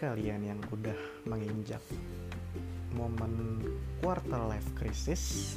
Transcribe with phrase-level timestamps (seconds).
[0.00, 0.96] kalian yang udah
[1.28, 1.84] menginjak
[2.96, 3.60] momen
[4.00, 5.54] quarter life crisis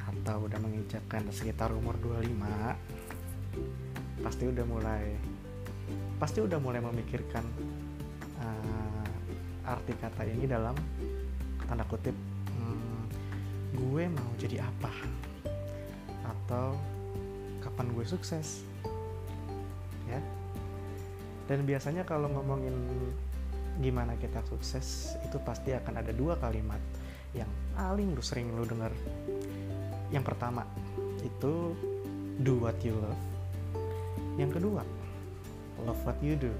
[0.00, 2.32] atau udah menginjakkan sekitar umur 25
[4.24, 5.12] pasti udah mulai
[6.16, 7.44] pasti udah mulai memikirkan
[8.40, 9.04] uh,
[9.68, 10.72] arti kata ini dalam
[11.68, 12.16] tanda kutip
[12.56, 13.12] hmm,
[13.76, 14.88] gue mau jadi apa?
[16.24, 16.80] Atau
[17.60, 18.71] kapan gue sukses
[21.50, 22.74] dan biasanya kalau ngomongin
[23.80, 26.78] gimana kita sukses itu pasti akan ada dua kalimat
[27.32, 28.92] yang paling lu sering lu dengar
[30.12, 30.68] yang pertama
[31.24, 31.72] itu
[32.44, 33.22] do what you love.
[34.36, 34.82] Yang kedua
[35.82, 36.52] love what you do.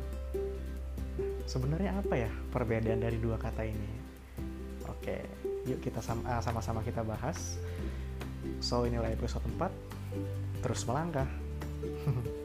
[1.44, 3.90] Sebenarnya apa ya perbedaan dari dua kata ini?
[4.88, 5.20] Oke
[5.68, 7.60] yuk kita ah, sama-sama kita bahas.
[8.58, 11.26] So inilah episode 4 terus melangkah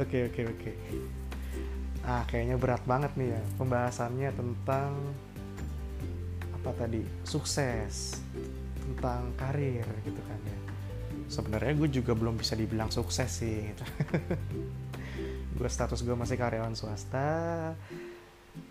[0.00, 0.72] oke oke oke.
[2.02, 4.92] Ah kayaknya berat banget nih ya pembahasannya tentang
[6.56, 7.02] apa tadi?
[7.26, 8.22] Sukses
[8.82, 10.58] tentang karir gitu kan ya.
[11.30, 13.84] Sebenarnya gue juga belum bisa dibilang sukses sih gitu.
[15.58, 17.72] gue status gue masih karyawan swasta.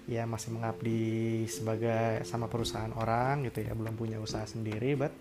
[0.05, 3.73] Ya masih mengabdi sebagai sama perusahaan orang gitu ya.
[3.73, 5.13] Belum punya usaha sendiri but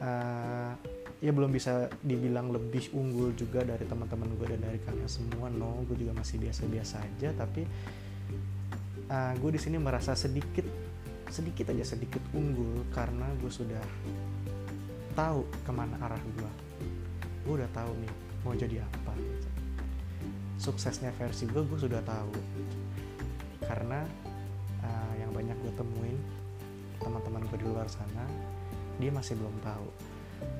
[0.00, 0.72] uh,
[1.20, 5.84] ya belum bisa dibilang lebih unggul juga dari teman-teman gue dan dari kalian semua no.
[5.84, 7.68] Gue juga masih biasa-biasa aja tapi
[9.12, 10.64] uh, gue di sini merasa sedikit
[11.30, 13.84] sedikit aja sedikit unggul karena gue sudah
[15.14, 16.50] tahu ke mana arah gue
[17.46, 19.14] gue udah tahu nih mau jadi apa.
[20.60, 22.32] Suksesnya versi gue gue sudah tahu.
[23.64, 24.04] Karena
[24.84, 26.16] uh, yang banyak gue temuin
[27.00, 28.24] teman-teman gue di luar sana
[29.00, 29.88] dia masih belum tahu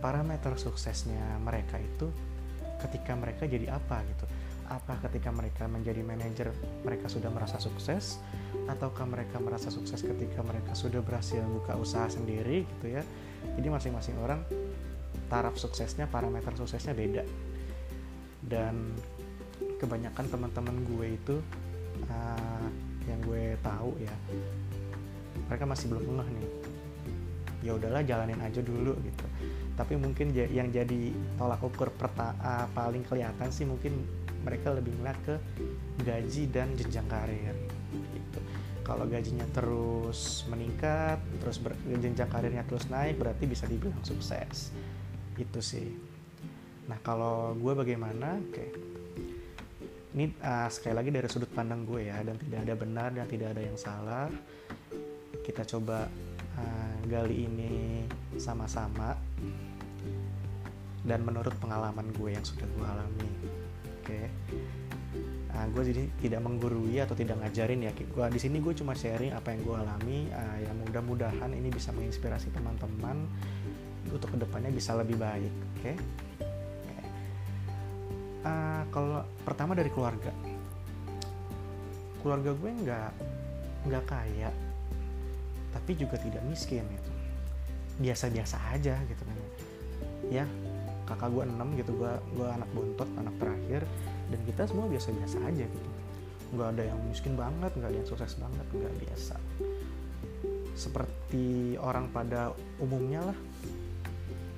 [0.00, 2.08] parameter suksesnya mereka itu
[2.80, 4.24] ketika mereka jadi apa gitu.
[4.70, 6.54] Apa ketika mereka menjadi manajer
[6.86, 8.22] mereka sudah merasa sukses
[8.70, 13.02] ataukah mereka merasa sukses ketika mereka sudah berhasil buka usaha sendiri gitu ya.
[13.58, 14.40] Jadi masing-masing orang
[15.28, 17.26] taraf suksesnya parameter suksesnya beda.
[18.40, 18.96] Dan
[19.76, 21.36] kebanyakan teman-teman gue itu
[22.08, 22.66] uh,
[23.04, 24.14] yang gue tahu ya
[25.50, 26.48] mereka masih belum ngeh nih.
[27.60, 29.26] Ya udahlah jalanin aja dulu gitu
[29.80, 31.08] tapi mungkin yang jadi
[31.40, 33.96] tolak ukur perta uh, paling kelihatan sih mungkin
[34.44, 35.34] mereka lebih ngeliat ke
[36.04, 37.56] gaji dan jenjang karir
[38.12, 38.40] gitu.
[38.84, 44.68] kalau gajinya terus meningkat terus jenjang karirnya terus naik berarti bisa dibilang sukses.
[45.40, 45.96] Itu sih.
[46.84, 48.36] Nah kalau gue bagaimana?
[48.36, 48.52] Oke.
[48.52, 48.70] Okay.
[50.10, 53.48] ini uh, sekali lagi dari sudut pandang gue ya dan tidak ada benar dan tidak
[53.56, 54.28] ada yang salah.
[55.40, 56.04] Kita coba
[56.58, 58.04] uh, gali ini
[58.36, 59.29] sama-sama
[61.10, 63.30] dan menurut pengalaman gue yang sudah gue alami.
[63.98, 64.06] Oke.
[64.06, 64.24] Okay.
[65.50, 69.34] nah, gue jadi tidak menggurui atau tidak ngajarin ya gue di sini gue cuma sharing
[69.34, 70.30] apa yang gue alami.
[70.30, 73.26] Uh, ya mudah-mudahan ini bisa menginspirasi teman-teman
[74.14, 75.50] untuk ke depannya bisa lebih baik.
[75.50, 75.82] Oke?
[75.82, 75.96] Okay?
[78.46, 80.30] uh, kalau pertama dari keluarga.
[82.22, 83.12] Keluarga gue nggak
[83.90, 84.52] nggak kaya
[85.74, 87.10] tapi juga tidak miskin gitu.
[87.98, 89.36] Biasa-biasa aja gitu kan.
[90.30, 90.46] Ya
[91.10, 93.82] kakak gue enam gitu gue gue anak bontot anak terakhir
[94.30, 95.88] dan kita semua biasa-biasa aja gitu.
[96.54, 99.36] Nggak ada yang miskin banget nggak ada yang sukses banget nggak biasa.
[100.78, 103.38] Seperti orang pada umumnya lah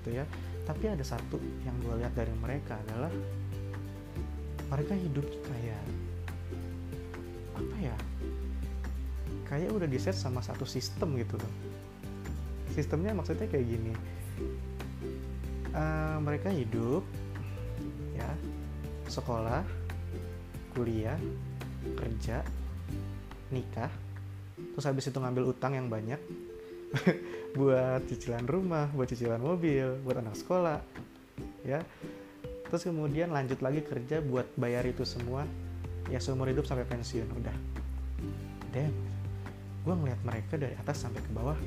[0.00, 0.24] gitu ya.
[0.68, 3.10] Tapi ada satu yang gue lihat dari mereka adalah
[4.68, 5.84] mereka hidup kayak
[7.52, 7.96] apa ya
[9.44, 11.52] kayak udah diset sama satu sistem gitu loh.
[12.72, 13.92] Sistemnya maksudnya kayak gini
[15.72, 17.04] uh, mereka hidup
[18.16, 18.28] ya
[19.08, 19.64] sekolah
[20.72, 21.18] kuliah
[21.98, 22.40] kerja
[23.52, 23.90] nikah
[24.56, 26.20] terus habis itu ngambil utang yang banyak
[27.58, 30.80] buat cicilan rumah buat cicilan mobil buat anak sekolah
[31.64, 31.80] ya.
[32.72, 35.44] Terus kemudian lanjut lagi kerja buat bayar itu semua
[36.08, 37.56] ya seumur hidup sampai pensiun udah.
[38.72, 39.12] Damn
[39.82, 41.58] gue ngeliat mereka dari atas sampai ke bawah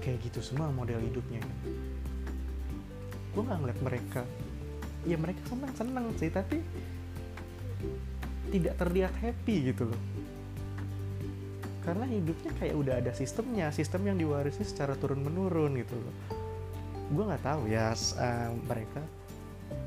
[0.00, 1.44] kayak gitu semua model hidupnya
[3.32, 4.22] gue nggak ngeliat mereka.
[5.02, 6.62] Ya mereka senang senang sih tapi
[8.52, 10.02] tidak terlihat happy gitu loh.
[11.82, 16.14] Karena hidupnya kayak udah ada sistemnya sistem yang diwarisi secara turun menurun gitu loh.
[17.10, 19.02] Gue nggak tahu ya uh, mereka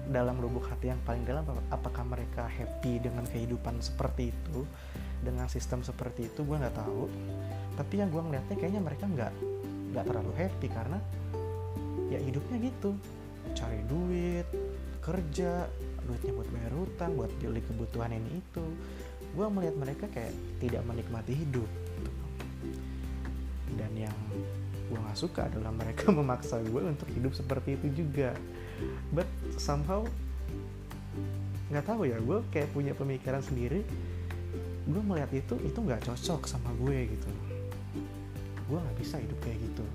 [0.09, 4.65] dalam lubuk hati yang paling dalam apakah mereka happy dengan kehidupan seperti itu
[5.25, 7.07] dengan sistem seperti itu gue nggak tahu.
[7.79, 9.33] Tapi yang gue ngeliatnya kayaknya mereka nggak
[9.95, 10.99] nggak terlalu happy karena
[12.11, 12.93] ya hidupnya gitu
[13.53, 14.47] cari duit
[15.05, 15.69] kerja
[16.05, 18.65] duitnya buat bayar hutang buat beli kebutuhan ini itu.
[19.37, 21.69] Gue melihat mereka kayak tidak menikmati hidup.
[23.77, 24.17] Dan yang
[24.89, 28.33] gue nggak suka adalah mereka memaksa gue untuk hidup seperti itu juga.
[29.13, 29.29] But
[29.61, 30.09] somehow
[31.69, 33.85] nggak tahu ya gue kayak punya pemikiran sendiri.
[34.85, 37.29] Gue melihat itu itu nggak cocok sama gue gitu.
[38.65, 39.85] Gue nggak bisa hidup kayak gitu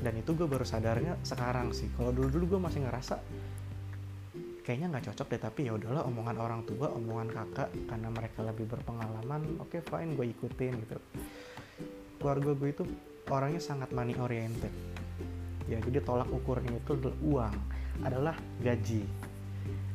[0.00, 1.92] dan itu gue baru sadarnya sekarang sih.
[1.92, 3.20] Kalau dulu dulu gue masih ngerasa
[4.64, 8.68] kayaknya nggak cocok deh tapi ya udahlah omongan orang tua omongan kakak karena mereka lebih
[8.68, 10.96] berpengalaman oke okay, fine gue ikutin gitu.
[12.20, 12.84] Keluarga gue itu
[13.28, 14.72] orangnya sangat money oriented.
[15.68, 17.54] Ya jadi tolak ukurnya itu adalah uang
[18.00, 19.04] adalah gaji.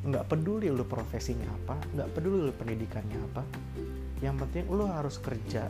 [0.05, 3.43] Nggak peduli lu profesinya apa nggak peduli lu pendidikannya apa.
[4.21, 5.65] Yang penting lu harus kerja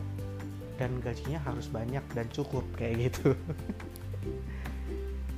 [0.76, 3.32] dan gajinya harus banyak dan cukup kayak gitu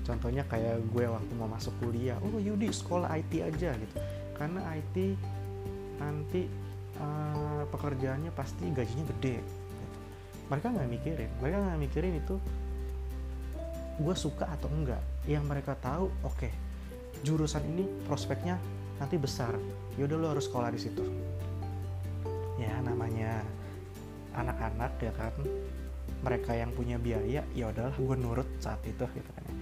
[0.09, 3.97] contohnya kayak gue waktu mau masuk kuliah oh Yudi sekolah IT aja gitu.
[4.33, 4.97] Karena IT
[6.01, 6.49] nanti
[6.97, 9.55] uh, pekerjaannya pasti gajinya gede gitu.
[10.49, 11.31] mereka nggak mikirin.
[11.45, 12.37] Mereka nggak mikirin itu
[14.01, 15.03] gue suka atau enggak.
[15.29, 16.53] Yang mereka tahu oke okay,
[17.21, 18.57] jurusan ini prospeknya
[18.97, 19.53] nanti besar.
[20.01, 21.05] Yaudah lo harus sekolah di situ.
[22.57, 23.45] Ya namanya
[24.33, 25.37] anak-anak ya kan.
[26.19, 29.45] Mereka yang punya biaya ya udahlah gue nurut saat itu gitu kan.
[29.45, 29.58] ya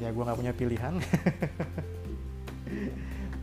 [0.00, 0.94] gue nggak punya pilihan.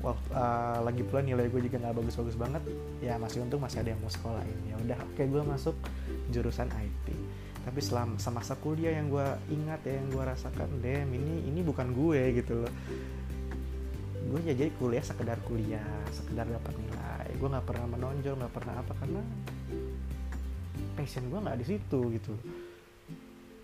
[0.05, 2.63] Waktu uh, lagi pula nilai gue juga nggak bagus-bagus banget.
[2.99, 4.73] Ya masih untung masih ada yang mau sekolah ini.
[4.73, 5.75] Ya udah oke okay, gue masuk
[6.33, 7.07] jurusan IT
[7.61, 11.93] tapi selama semasa kuliah yang gue ingat ya yang gue rasakan deh ini ini bukan
[11.93, 12.73] gue gitu loh.
[14.33, 17.29] Gue ya jadi kuliah sekedar kuliah sekedar dapat nilai.
[17.37, 19.21] Gue nggak pernah menonjol nggak pernah apa karena
[20.97, 22.33] passion gue nggak di situ gitu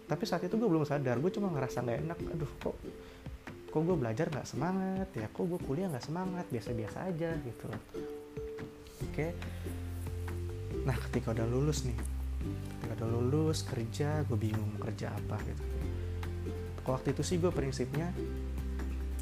[0.08, 2.20] tapi saat itu gue belum sadar gue cuma ngerasa nggak enak.
[2.32, 2.76] Aduh kok
[3.68, 5.28] kok gue belajar nggak semangat ya?
[5.28, 6.48] Kok gue kuliah nggak semangat?
[6.48, 7.68] Biasa-biasa aja gitu
[9.04, 9.28] oke.
[10.88, 12.00] Nah ketika udah lulus nih
[12.80, 15.64] ketika udah lulus kerja gue bingung kerja apa gitu.
[16.88, 18.08] Waktu itu sih gue prinsipnya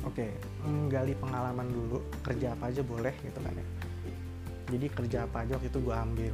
[0.05, 0.29] oke okay,
[0.61, 3.65] menggali pengalaman dulu kerja apa aja boleh gitu kan ya.
[4.69, 6.33] Jadi kerja apa aja waktu itu gue ambil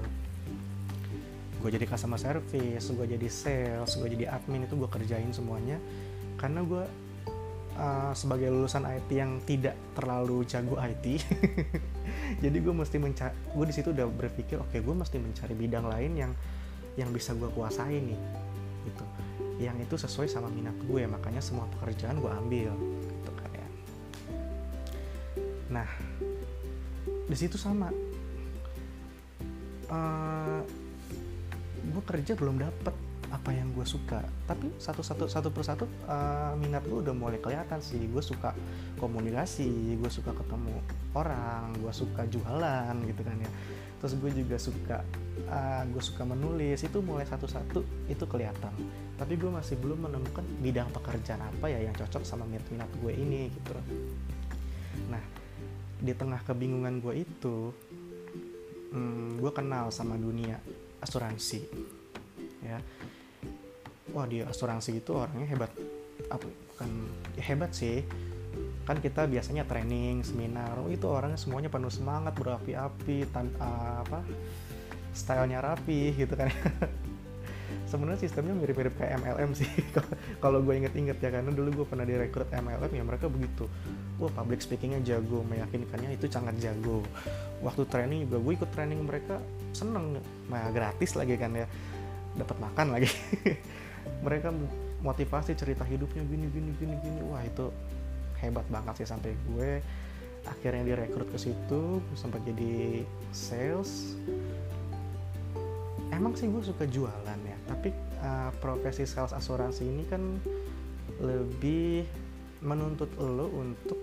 [1.62, 5.78] gue jadi customer service gue jadi sales gue jadi admin itu gue kerjain semuanya.
[6.36, 6.84] Karena gue
[7.78, 11.06] uh, sebagai lulusan IT yang tidak terlalu jago IT
[12.44, 15.86] jadi gue mesti mencari gue di situ udah berpikir oke okay, gue mesti mencari bidang
[15.86, 16.32] lain yang
[16.98, 18.20] yang bisa gue kuasai nih
[18.90, 19.06] gitu.
[19.62, 22.74] Yang itu sesuai sama minat gue makanya semua pekerjaan gue ambil
[25.72, 25.88] nah
[27.32, 27.88] di situ sama.
[29.88, 30.60] Uh,
[31.92, 32.96] gue kerja belum dapet
[33.32, 34.20] apa yang gue suka.
[34.44, 38.00] Tapi satu satu satu persatu uh, minat gue udah mulai kelihatan sih.
[38.12, 38.52] Gue suka
[39.00, 40.76] komunikasi gue suka ketemu
[41.16, 43.52] orang gue suka jualan gitu kan ya.
[44.04, 44.98] Terus gue juga suka
[45.48, 46.84] uh, gue suka menulis.
[46.84, 48.76] Itu mulai satu-satu itu kelihatan.
[49.16, 53.48] Tapi gue masih belum menemukan bidang pekerjaan apa ya yang cocok sama minat-minat gue ini
[53.48, 53.72] gitu.
[55.08, 55.24] Nah
[56.02, 57.70] di tengah kebingungan gue itu
[58.92, 60.60] hmm, gue kenal sama dunia
[61.02, 61.62] asuransi.
[62.62, 62.78] Ya.
[64.14, 65.72] Wah dia asuransi itu orangnya hebat.
[66.30, 66.46] Apa?
[66.46, 66.90] Bukan
[67.36, 68.06] ya hebat sih.
[68.86, 70.78] Kan kita biasanya training seminar.
[70.78, 74.22] Oh, itu orangnya semuanya penuh semangat berapi-api tan apa
[75.12, 76.48] stylenya rapi gitu kan.
[77.92, 79.68] Sebenarnya sistemnya mirip-mirip kayak MLM sih.
[80.44, 83.68] Kalau gue inget-inget ya karena dulu gue pernah direkrut MLM ya mereka begitu
[84.22, 87.02] wah public speakingnya jago meyakinkannya itu sangat jago.
[87.66, 89.42] Waktu training juga gue ikut training mereka
[89.74, 90.22] seneng.
[90.48, 91.66] Nah gratis lagi kan ya.
[92.38, 93.10] Dapat makan lagi.
[94.26, 94.54] Mereka
[95.02, 97.20] motivasi cerita hidupnya gini gini gini gini.
[97.28, 97.74] Wah itu
[98.40, 99.82] hebat banget sih sampai gue.
[100.46, 103.02] Akhirnya direkrut ke situ sempat jadi
[103.34, 104.16] sales.
[106.14, 110.22] Emang sih gue suka jualan ya tapi uh, profesi sales asuransi ini kan
[111.24, 112.04] lebih
[112.62, 113.98] menuntut lo untuk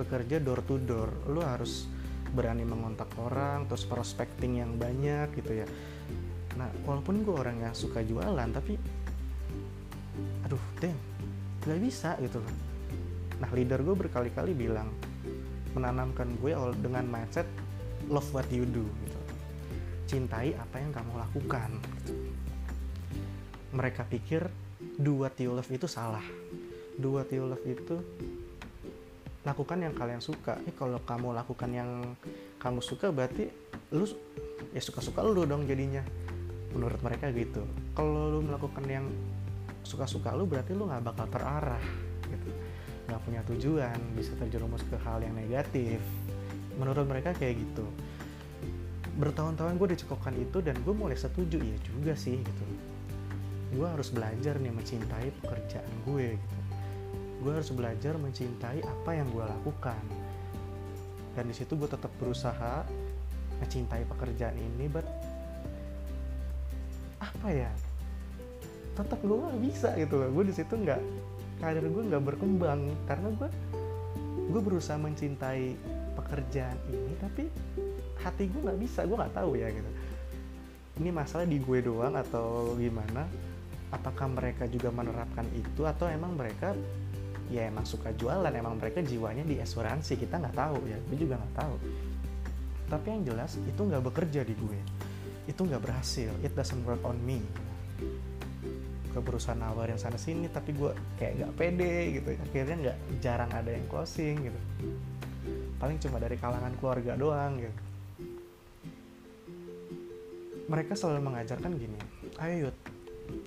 [0.00, 1.12] bekerja door to door.
[1.28, 1.84] Lo harus
[2.30, 5.66] berani mengontak orang terus prospecting yang banyak gitu ya.
[6.56, 8.78] Nah walaupun gue orang yang suka jualan tapi
[10.46, 10.94] aduh deh
[11.66, 12.54] gak bisa gitu loh.
[13.42, 14.88] Nah leader gue berkali-kali bilang
[15.74, 17.46] menanamkan gue dengan mindset
[18.10, 19.18] love what you do gitu.
[20.10, 21.70] Cintai apa yang kamu lakukan.
[23.70, 24.50] Mereka pikir
[24.98, 26.24] do what you love itu salah.
[26.98, 28.02] Do what you love itu
[29.40, 30.60] lakukan yang kalian suka.
[30.68, 31.90] Eh kalau kamu lakukan yang
[32.60, 33.48] kamu suka berarti
[33.96, 34.04] lu
[34.76, 36.04] ya suka-suka lu dong jadinya.
[36.76, 37.64] Menurut mereka gitu.
[37.96, 39.06] Kalau lu melakukan yang
[39.82, 41.82] suka-suka lu berarti lu nggak bakal terarah
[42.28, 42.50] gitu.
[43.08, 45.98] Nggak punya tujuan bisa terjerumus ke hal yang negatif.
[46.76, 47.86] Menurut mereka kayak gitu.
[49.18, 52.64] Bertahun-tahun gue dicekokkan itu dan gue mulai setuju ya juga sih gitu.
[53.74, 56.59] Gue harus belajar nih mencintai pekerjaan gue gitu
[57.40, 60.00] gue harus belajar mencintai apa yang gue lakukan.
[61.32, 62.84] Dan di situ gue tetap berusaha
[63.60, 65.04] mencintai pekerjaan ini but
[67.20, 67.72] apa ya?
[68.92, 70.28] Tetap gue gak bisa gitu loh.
[70.36, 71.00] Gue di situ nggak
[71.60, 73.48] karir gue nggak berkembang karena gue
[74.50, 75.76] gue berusaha mencintai
[76.16, 77.44] pekerjaan ini tapi
[78.20, 79.08] hati gue nggak bisa.
[79.08, 79.90] Gue nggak tahu ya gitu.
[81.00, 83.24] Ini masalah di gue doang atau gimana?
[83.90, 86.76] Apakah mereka juga menerapkan itu atau emang mereka
[87.50, 88.48] ya emang suka jualan.
[88.54, 90.16] Emang mereka jiwanya di asuransi.
[90.16, 90.98] Kita nggak tahu ya.
[91.10, 91.74] Gue juga nggak tahu.
[92.90, 94.80] Tapi yang jelas itu nggak bekerja di gue.
[95.50, 96.30] Itu nggak berhasil.
[96.40, 97.42] It doesn't work on me.
[99.10, 102.28] Gue berusaha nawarin sana sini tapi gue kayak gak pede gitu.
[102.38, 104.60] Akhirnya nggak jarang ada yang closing gitu.
[105.82, 107.78] Paling cuma dari kalangan keluarga doang gitu.
[110.70, 111.98] Mereka selalu mengajarkan gini
[112.40, 112.76] ayo yud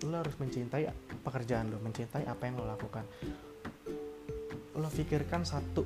[0.08, 0.88] lo harus mencintai
[1.24, 1.80] pekerjaan lo.
[1.80, 3.04] Mencintai apa yang lo lakukan
[4.74, 5.86] lo pikirkan satu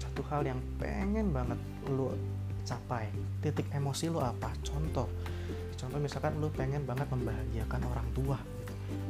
[0.00, 1.58] satu hal yang pengen banget
[1.92, 2.16] lo
[2.64, 3.12] capai.
[3.44, 4.48] Titik emosi lo apa?
[4.64, 5.08] Contoh
[5.74, 8.38] contoh misalkan lo pengen banget membahagiakan orang tua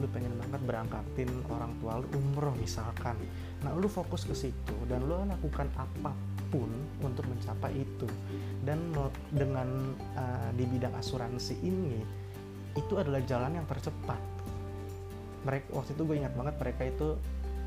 [0.01, 3.15] lu pengen banget berangkatin orang tua lu umroh misalkan.
[3.63, 6.13] Nah lu fokus ke situ dan lu lakukan apa
[6.51, 6.71] pun
[7.03, 8.09] untuk mencapai itu.
[8.63, 8.95] Dan
[9.31, 11.99] dengan uh, di bidang asuransi ini
[12.75, 14.19] itu adalah jalan yang tercepat.
[15.45, 17.09] Mereka waktu itu gue ingat banget mereka itu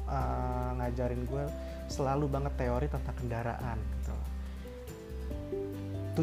[0.07, 1.43] uh, ngajarin gue
[1.87, 4.15] selalu banget teori tentang kendaraan gitu.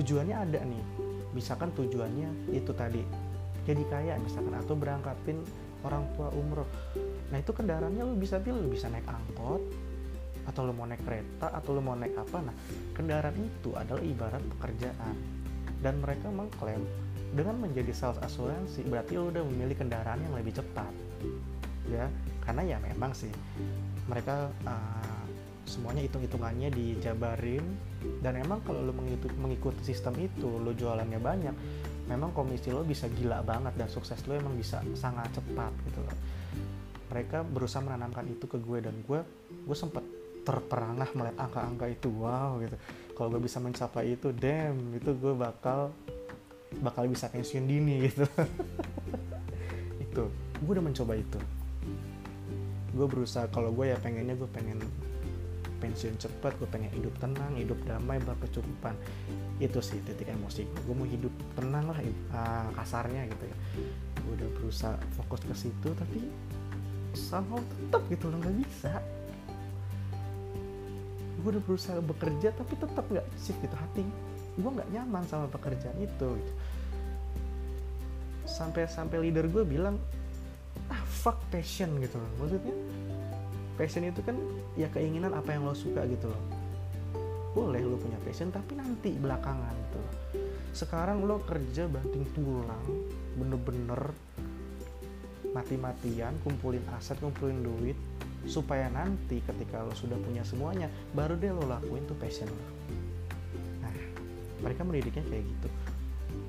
[0.01, 0.85] Tujuannya ada nih.
[1.33, 3.03] Misalkan tujuannya itu tadi
[3.65, 5.41] jadi kaya misalkan atau berangkatin
[5.85, 6.69] orang tua umroh.
[7.33, 9.61] Nah itu kendaraannya lu bisa pilih lu bisa naik angkot
[10.45, 12.45] atau lu mau naik kereta atau lu mau naik apa.
[12.45, 12.55] Nah
[12.93, 15.17] kendaraan itu adalah ibarat pekerjaan.
[15.81, 16.81] Dan mereka mengklaim
[17.35, 20.93] dengan menjadi sales asuransi berarti lu udah memilih kendaraan yang lebih cepat
[21.91, 22.07] ya
[22.45, 23.33] karena ya memang sih
[24.05, 25.25] mereka uh,
[25.65, 27.65] semuanya hitung-hitungannya dijabarin.
[28.21, 31.57] Dan emang kalau lo mengikuti, sistem itu lo jualannya banyak
[32.05, 36.17] memang komisi lo bisa gila banget dan sukses lo emang bisa sangat cepat gitu loh.
[37.09, 39.21] Mereka berusaha menanamkan itu ke gue dan gue
[39.65, 40.05] gue sempet
[40.45, 42.77] terperangah melihat angka-angka itu wow gitu.
[43.17, 45.97] Kalau gue bisa mencapai itu damn itu gue bakal
[46.85, 48.29] bakal bisa pensiun dini gitu.
[50.05, 50.27] Itu
[50.61, 51.39] gue udah mencoba itu
[52.95, 54.79] gue berusaha kalau gue ya pengennya gue pengen
[55.83, 58.95] pensiun cepat gue pengen hidup tenang hidup damai berkecukupan.
[59.59, 61.99] Itu sih titik emosi gue mau hidup tenang lah
[62.33, 63.57] uh, kasarnya gitu ya.
[64.25, 66.25] Gue udah berusaha fokus ke situ tapi
[67.13, 68.93] somehow tetap gitu loh nggak bisa.
[71.43, 74.07] Gue udah berusaha bekerja tapi tetap nggak shift gitu hati.
[74.55, 76.55] Gue nggak nyaman sama pekerjaan itu gitu.
[78.45, 79.97] sampai sampai leader gue bilang
[81.25, 82.31] fuck passion gitu loh.
[82.45, 82.77] Maksudnya
[83.81, 84.37] passion itu kan
[84.77, 86.43] ya keinginan apa yang lo suka gitu loh.
[87.57, 90.15] Boleh lo punya passion tapi nanti belakangan gitu loh.
[90.77, 92.85] Sekarang lo kerja banting tulang
[93.41, 94.13] bener-bener
[95.57, 97.97] mati-matian kumpulin aset kumpulin duit
[98.45, 102.67] supaya nanti ketika lo sudah punya semuanya baru deh lo lakuin tuh passion lo.
[103.81, 103.97] Nah
[104.61, 105.69] mereka mendidiknya kayak gitu.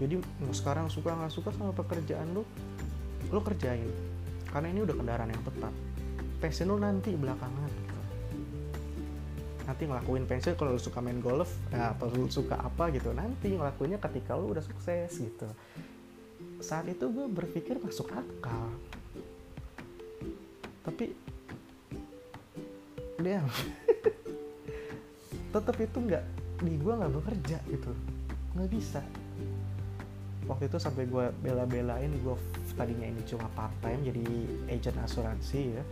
[0.03, 0.15] Jadi
[0.51, 2.44] sekarang suka nggak suka sama pekerjaan lo
[3.32, 4.14] lo kerjain
[4.55, 5.74] karena ini udah kendaraan yang tepat
[6.39, 8.00] passion lu nanti belakangan gitu.
[9.67, 13.12] nanti ngelakuin passion kalau lu suka main golf ya, atau lu suka apa gitu.
[13.12, 15.50] Nanti ngelakuinnya ketika lu udah sukses gitu.
[16.63, 18.71] Saat itu gue berpikir masuk akal.
[20.85, 21.17] Tapi
[23.19, 23.41] dia
[25.57, 26.24] tetap itu nggak
[26.62, 27.91] di gue nggak bekerja gitu.
[28.53, 29.01] Nggak bisa.
[30.45, 32.35] Waktu itu sampai gue bela-belain gue
[32.75, 34.24] tadinya ini cuma part time jadi
[34.67, 35.84] agent asuransi ya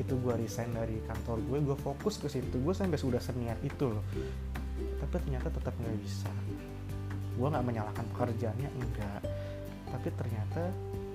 [0.00, 2.56] itu gue resign dari kantor gue gue fokus ke situ.
[2.58, 4.04] Gue sampai sudah seniat itu loh.
[4.98, 6.32] Tapi ternyata tetap nggak bisa.
[7.36, 9.22] Gue nggak menyalahkan pekerjaannya enggak.
[9.92, 10.62] Tapi ternyata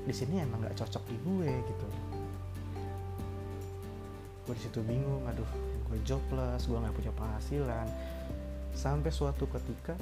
[0.06, 1.88] di sini emang nggak cocok di gue gitu.
[4.48, 5.50] Gue di situ bingung aduh
[5.90, 7.88] gue jobless gue nggak punya penghasilan.
[8.72, 9.98] Sampai suatu ketika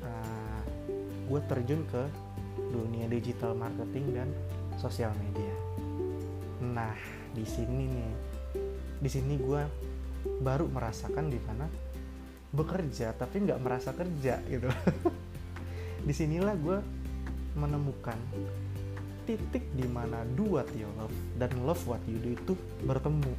[0.00, 0.62] uh,
[1.26, 2.02] gue terjun ke
[2.76, 4.28] dunia digital marketing dan
[4.76, 5.54] sosial media.
[6.60, 6.92] Nah,
[7.32, 8.10] di sini nih,
[9.00, 9.62] di sini gue
[10.44, 11.64] baru merasakan di mana
[12.52, 14.68] bekerja tapi nggak merasa kerja gitu.
[16.06, 16.78] Di sinilah gue
[17.58, 18.14] menemukan
[19.26, 22.54] titik di mana do what love dan love what you do itu
[22.86, 23.34] bertemu.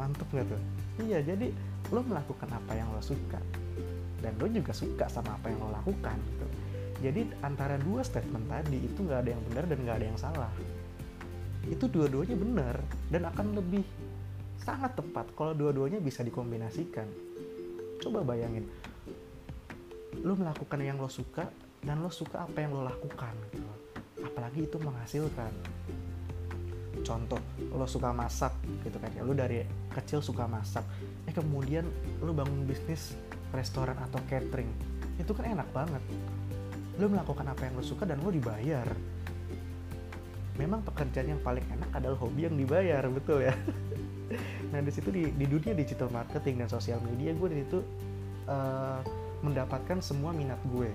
[0.00, 0.62] Mantep gak tuh?
[1.04, 1.52] Iya, jadi
[1.92, 3.36] lo melakukan apa yang lo suka
[4.18, 6.47] dan lo juga suka sama apa yang lo lakukan gitu
[6.98, 10.52] jadi antara dua statement tadi itu nggak ada yang benar dan nggak ada yang salah.
[11.70, 12.76] Itu dua-duanya benar
[13.14, 13.86] dan akan lebih
[14.58, 17.06] sangat tepat kalau dua-duanya bisa dikombinasikan.
[18.02, 18.66] Coba bayangin
[20.18, 21.46] lo melakukan yang lo suka
[21.78, 23.70] dan lo suka apa yang lo lakukan gitu.
[24.26, 25.52] Apalagi itu menghasilkan.
[27.06, 27.38] Contoh
[27.78, 29.22] lo suka masak gitu kan ya.
[29.22, 29.62] Lo dari
[29.94, 30.82] kecil suka masak.
[31.30, 31.86] Eh kemudian
[32.18, 33.14] lo bangun bisnis
[33.54, 34.66] restoran atau catering.
[35.14, 36.02] Itu kan enak banget
[36.98, 38.86] lo melakukan apa yang lo suka dan lo dibayar.
[40.58, 43.54] Memang pekerjaan yang paling enak adalah hobi yang dibayar betul ya?
[44.68, 47.80] Nah di situ di, di dunia digital marketing dan sosial media gue di situ
[48.44, 49.00] uh,
[49.40, 50.92] mendapatkan semua minat gue.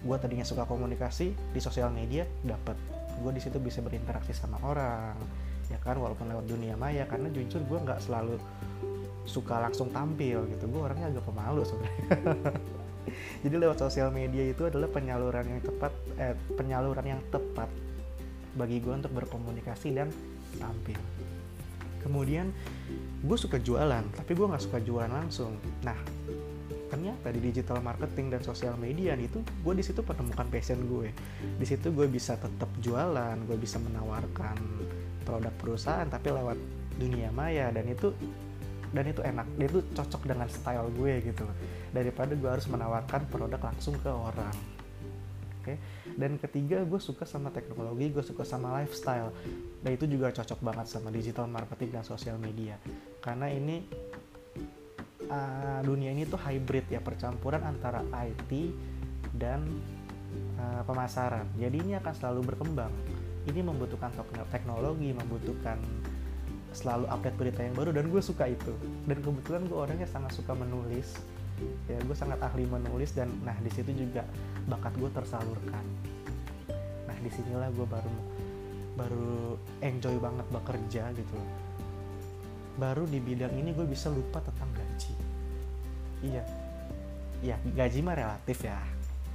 [0.00, 2.80] Gue tadinya suka komunikasi di sosial media dapat
[3.20, 5.20] gue di situ bisa berinteraksi sama orang
[5.68, 6.00] ya kan?
[6.00, 8.40] Walaupun lewat dunia maya karena jujur gue nggak selalu
[9.28, 10.64] suka langsung tampil gitu.
[10.72, 12.08] Gue orangnya agak pemalu sebenarnya
[13.42, 17.66] jadi lewat sosial media itu adalah penyaluran yang tepat eh, penyaluran yang tepat
[18.54, 20.08] bagi gue untuk berkomunikasi dan
[20.62, 20.98] tampil.
[22.06, 22.54] Kemudian
[23.22, 25.58] gue suka jualan tapi gue nggak suka jualan langsung.
[25.82, 25.98] Nah
[26.86, 31.10] ternyata di digital marketing dan sosial media itu gue di situ menemukan passion gue.
[31.58, 34.54] Di situ gue bisa tetap jualan gue bisa menawarkan
[35.26, 36.58] produk perusahaan tapi lewat
[36.94, 37.74] dunia maya.
[37.74, 38.14] Dan itu
[38.92, 41.44] dan itu enak dia itu cocok dengan style gue gitu
[41.90, 44.52] daripada gue harus menawarkan produk langsung ke orang
[45.60, 45.76] oke okay?
[46.16, 49.32] dan ketiga gue suka sama teknologi gue suka sama lifestyle
[49.80, 52.76] dan itu juga cocok banget sama digital marketing dan sosial media
[53.24, 53.88] karena ini
[55.32, 58.50] uh, dunia ini tuh hybrid ya percampuran antara IT
[59.36, 59.64] dan
[60.60, 61.48] uh, pemasaran.
[61.56, 62.92] Jadi ini akan selalu berkembang.
[63.42, 64.14] Ini membutuhkan
[64.54, 65.82] teknologi, membutuhkan
[66.72, 68.72] selalu update berita yang baru dan gue suka itu.
[69.08, 71.16] Dan kebetulan gue orangnya sangat suka menulis.
[71.86, 74.26] Ya gue sangat ahli menulis dan nah di situ juga
[74.66, 75.84] bakat gue tersalurkan.
[77.06, 78.14] Nah di sinilah gue baru
[78.92, 81.38] baru enjoy banget bekerja gitu
[82.76, 85.14] baru di bidang ini gue bisa lupa tentang gaji
[86.24, 86.44] iya
[87.42, 88.80] ya gaji mah relatif ya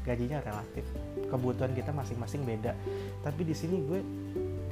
[0.05, 0.85] gajinya relatif
[1.27, 2.73] kebutuhan kita masing-masing beda
[3.21, 3.99] tapi di sini gue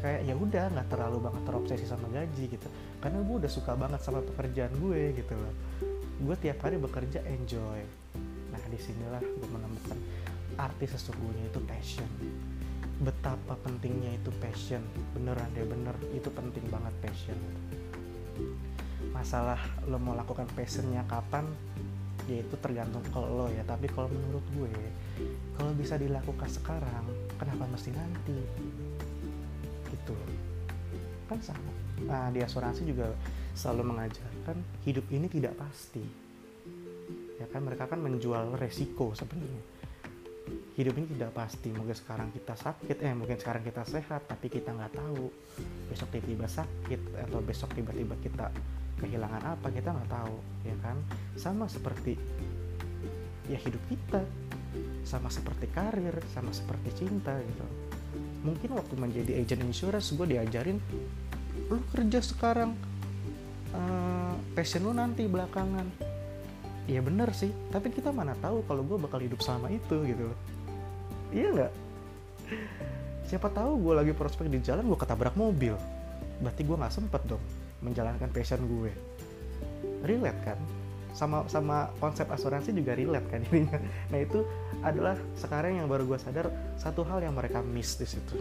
[0.05, 2.69] kayak ya udah nggak terlalu banget terobsesi sama gaji gitu.
[3.01, 5.53] Karena gue udah suka banget sama pekerjaan gue gitu loh.
[6.21, 7.81] Gue tiap hari bekerja enjoy.
[8.53, 9.97] Nah di sinilah gue menemukan
[10.61, 12.05] arti sesungguhnya itu passion.
[13.01, 14.85] Betapa pentingnya itu passion.
[15.17, 15.97] Beneran deh bener.
[16.13, 17.41] Itu penting banget passion.
[19.09, 19.57] Masalah
[19.89, 21.49] lo mau lakukan passionnya kapan
[22.29, 23.65] ya itu tergantung kalau lo ya.
[23.65, 24.69] Tapi kalau menurut gue
[25.57, 27.09] kalau bisa dilakukan sekarang
[27.41, 28.37] kenapa mesti nanti
[30.05, 30.13] gitu.
[31.25, 31.73] Kan sama.
[32.05, 33.09] Nah, di asuransi juga
[33.57, 36.05] selalu mengajarkan hidup ini tidak pasti.
[37.41, 39.63] Ya kan mereka kan menjual resiko sebenarnya.
[40.77, 41.73] Hidup ini tidak pasti.
[41.73, 45.33] Mungkin sekarang kita sakit eh mungkin sekarang kita sehat tapi kita nggak tahu.
[45.89, 48.53] Besok tiba-tiba sakit atau besok tiba-tiba kita
[49.01, 50.37] kehilangan apa kita nggak tahu
[50.67, 50.97] ya kan?
[51.33, 52.13] Sama seperti
[53.49, 54.21] ya hidup kita.
[55.07, 57.84] Sama seperti karir sama seperti cinta gitu
[58.45, 60.77] mungkin waktu menjadi agent insurance gue diajarin
[61.65, 62.77] lu kerja sekarang
[63.73, 65.89] uh, passion lu nanti belakangan.
[66.85, 70.29] Iya bener sih tapi kita mana tahu kalau gue bakal hidup sama itu gitu
[71.33, 71.73] iya nggak?
[73.25, 75.73] Siapa tahu gue lagi prospek di jalan gue ketabrak mobil.
[76.45, 77.41] Berarti gue nggak sempet dong
[77.81, 78.93] menjalankan passion gue.
[80.05, 80.59] Relate kan
[81.15, 83.63] sama sama konsep asuransi juga relate kan ini
[84.11, 84.43] nah itu
[84.83, 88.35] adalah sekarang yang baru gue sadar satu hal yang mereka miss di situ.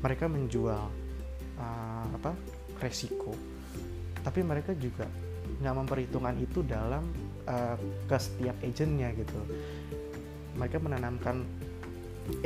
[0.00, 0.82] Mereka menjual
[1.58, 2.32] uh, apa
[2.78, 3.34] resiko.
[4.22, 5.04] Tapi mereka juga
[5.60, 7.02] nggak memperhitungkan itu dalam
[7.50, 7.76] uh,
[8.06, 9.40] ke setiap agentnya gitu.
[10.56, 11.42] Mereka menanamkan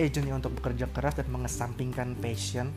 [0.00, 2.72] agentnya untuk bekerja keras dan mengesampingkan passion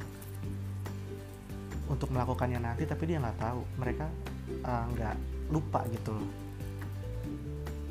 [1.88, 3.62] untuk melakukannya nanti tapi dia nggak tahu.
[3.79, 4.06] Mereka
[4.67, 5.15] uh, nggak
[5.51, 6.29] lupa gitu loh.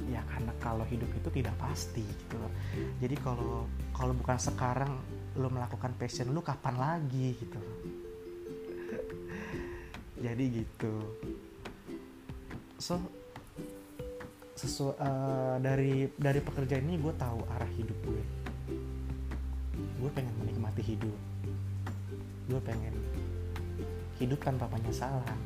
[0.09, 2.53] Ya karena kalau hidup itu tidak pasti gitu loh.
[3.01, 4.93] Jadi kalau kalau bukan sekarang
[5.37, 7.79] lo melakukan passion lo kapan lagi gitu loh.
[10.25, 10.95] Jadi gitu.
[12.77, 13.01] So
[14.53, 18.23] sesu uh, dari dari pekerjaan ini gue tahu arah hidup gue.
[19.99, 21.17] Gue pengen menikmati hidup.
[22.47, 22.95] Gue pengen
[24.23, 25.41] hidup tanpa penyesalan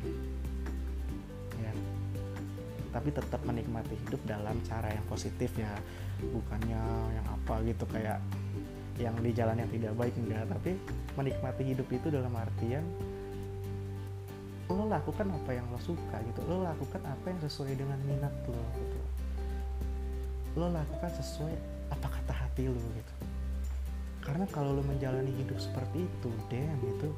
[2.97, 5.69] tapi tetap menikmati hidup dalam cara yang positif ya.
[6.33, 6.81] Bukannya
[7.13, 8.25] yang apa gitu kayak
[8.97, 10.49] yang di jalan yang tidak baik enggak.
[10.49, 10.81] Tapi
[11.13, 12.81] menikmati hidup itu dalam artian
[14.73, 16.41] lo lakukan apa yang lo suka gitu.
[16.49, 19.01] Lo lakukan apa yang sesuai dengan minat lo gitu.
[20.57, 21.53] Lo lakukan sesuai
[21.93, 23.15] apa kata hati lo gitu.
[24.25, 27.13] Karena kalau lo menjalani hidup seperti itu damn itu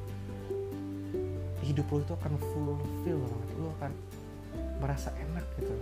[1.71, 3.49] hidup lo itu akan fulfill banget.
[3.63, 3.93] Lo akan
[4.79, 5.75] merasa enak gitu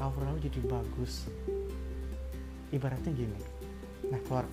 [0.00, 1.28] aura lo jadi bagus.
[2.72, 3.40] Ibaratnya gini.
[4.08, 4.46] Nah keluar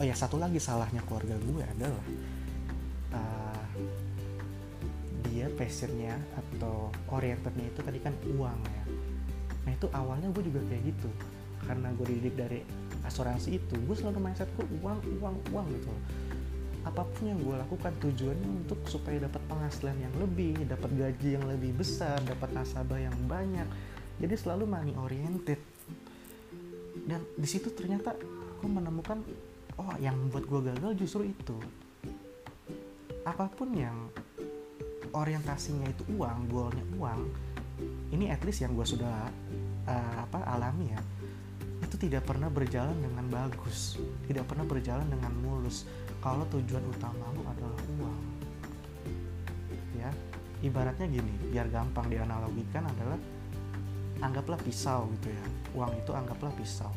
[0.00, 2.06] oh ya satu lagi salahnya keluarga gue adalah
[3.14, 3.66] uh,
[5.28, 8.84] dia passionnya atau orientednya itu tadi kan uang ya.
[9.68, 11.10] Nah itu awalnya gue juga kayak gitu.
[11.64, 12.60] Karena gue dididik dari
[13.04, 15.92] asuransi itu gue selalu mindset gue uang uang uang gitu
[16.84, 21.44] apa pun yang gue lakukan tujuannya untuk supaya dapat penghasilan yang lebih dapat gaji yang
[21.48, 23.64] lebih besar dapat nasabah yang banyak.
[24.20, 25.58] Jadi selalu money oriented.
[27.08, 28.12] Dan di situ ternyata
[28.60, 29.24] gue menemukan
[29.80, 31.56] oh yang membuat gue gagal justru itu.
[33.24, 34.12] Apa pun yang
[35.16, 37.20] orientasinya itu uang goalnya uang
[38.12, 39.32] ini at least yang gue sudah
[39.88, 41.00] uh, apa alami ya.
[41.80, 43.96] Itu tidak pernah berjalan dengan bagus
[44.28, 45.84] tidak pernah berjalan dengan mulus
[46.24, 48.22] kalau tujuan utama lu adalah uang.
[50.00, 50.08] Ya
[50.64, 53.20] ibaratnya gini biar gampang dianalogikan adalah
[54.24, 55.44] anggaplah pisau gitu ya.
[55.76, 56.88] Uang itu anggaplah pisau.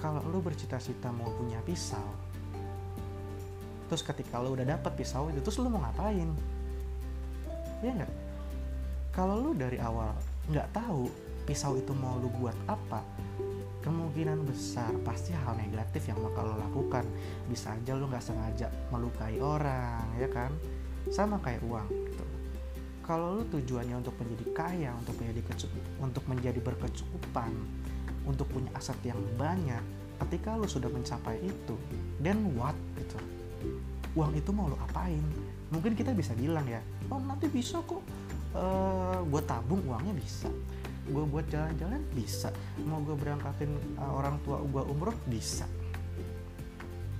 [0.00, 2.24] Kalau lu bercita-cita mau punya pisau
[3.84, 6.32] terus ketika lu udah dapat pisau itu terus lu mau ngapain?
[7.84, 8.12] Ya enggak
[9.14, 10.10] kalau lu dari awal
[10.50, 11.06] nggak tahu
[11.46, 13.04] pisau itu mau lu buat apa
[13.84, 17.04] kemungkinan besar pasti hal negatif yang bakal lo lakukan.
[17.44, 20.48] Bisa aja lo nggak sengaja melukai orang ya kan?
[21.12, 22.24] Sama kayak uang gitu.
[23.04, 25.44] Kalau lo tujuannya untuk menjadi kaya untuk menjadi
[26.00, 27.52] untuk menjadi berkecukupan
[28.24, 29.84] untuk punya aset yang banyak
[30.24, 31.76] ketika lo sudah mencapai itu
[32.24, 33.20] then what gitu?
[34.16, 35.20] Uang itu mau lo apain?
[35.68, 36.80] Mungkin kita bisa bilang ya
[37.12, 38.00] oh nanti bisa kok.
[38.54, 40.46] Uh, gue tabung uangnya bisa
[41.04, 42.48] gue buat jalan-jalan bisa.
[42.84, 45.68] Mau gue berangkatin uh, orang tua gue umroh bisa.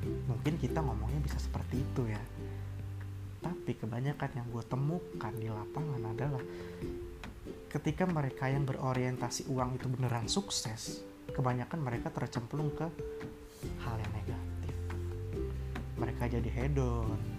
[0.04, 2.20] Mungkin kita ngomongnya bisa seperti itu ya.
[3.44, 6.44] Tapi kebanyakan yang gue temukan di lapangan adalah
[7.68, 11.02] ketika mereka yang berorientasi uang itu beneran sukses
[11.34, 12.86] kebanyakan mereka tercemplung ke
[13.84, 14.74] hal yang negatif.
[16.00, 17.34] Mereka jadi hedon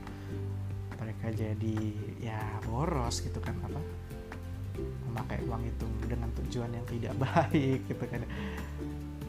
[1.06, 1.78] mereka jadi
[2.18, 3.78] ya boros gitu kan apa
[5.16, 8.28] memakai uang itu dengan tujuan yang tidak baik gitu kan.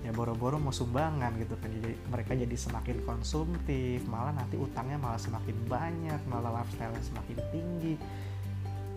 [0.02, 1.70] Ya boro-boro mau sumbangan gitu kan.
[1.70, 7.94] Jadi mereka jadi semakin konsumtif malah nanti utangnya malah semakin banyak malah lifestyle semakin tinggi.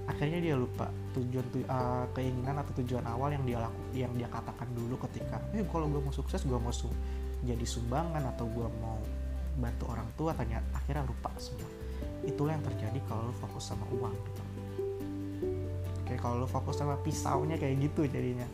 [0.10, 4.66] Akhirnya dia lupa tujuan uh, keinginan atau tujuan awal yang dia laku yang dia katakan
[4.74, 6.90] dulu ketika eh kalau gue mau sukses gue mau su
[7.46, 8.98] jadi sumbangan atau gue mau
[9.62, 11.70] bantu orang tua ternyata akhirnya lupa semua.
[12.26, 14.49] Itulah yang terjadi kalau lu fokus sama uang gitu
[16.20, 18.46] kalau lo fokus sama pisaunya kayak gitu jadinya.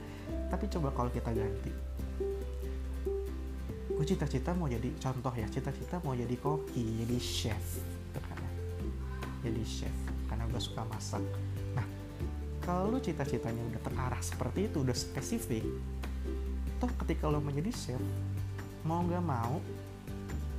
[0.54, 1.73] Tapi coba kalau kita ganti.
[3.89, 7.65] Gue cita-cita mau jadi contoh ya cita-cita mau jadi koki jadi chef.
[7.82, 8.51] Gitu kan ya
[9.49, 9.95] jadi chef
[10.30, 11.25] karena gue suka masak.
[11.73, 11.86] Nah
[12.62, 15.65] kalau lo cita-citanya udah terarah seperti itu udah spesifik
[16.75, 18.04] toh ketika lo menjadi chef
[18.84, 19.63] mau nggak mau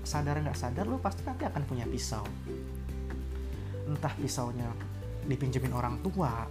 [0.07, 2.25] sadar nggak sadar lo pasti nanti akan punya pisau.
[3.87, 4.67] Entah pisaunya
[5.27, 6.47] dipinjemin orang tua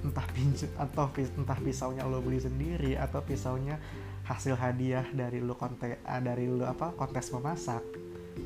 [0.00, 3.76] entah pinjem atau entah pisaunya lo beli sendiri atau pisaunya
[4.24, 7.82] hasil hadiah dari lo kontes uh, dari lo apa kontes memasak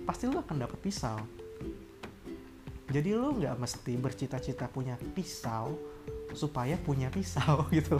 [0.09, 1.19] pasti lo akan dapat pisau.
[2.91, 5.79] Jadi lo nggak mesti bercita-cita punya pisau
[6.35, 7.97] supaya punya pisau gitu.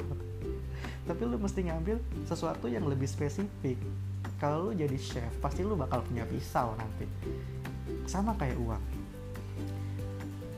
[1.05, 3.79] Tapi lo mesti ngambil sesuatu yang lebih spesifik.
[4.43, 7.07] Kalau lo jadi chef pasti lo bakal punya pisau nanti.
[8.05, 8.85] Sama kayak uang.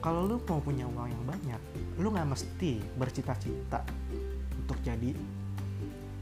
[0.06, 1.60] Kalau lu mau punya uang yang banyak
[1.96, 3.80] lu nggak mesti bercita-cita
[4.60, 5.16] untuk jadi